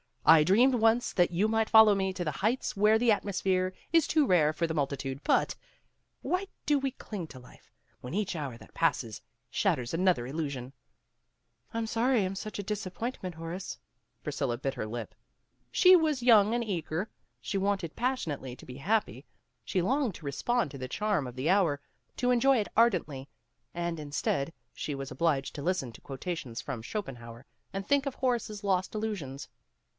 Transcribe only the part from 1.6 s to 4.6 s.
follow me to the heights where the atmosphere is too rare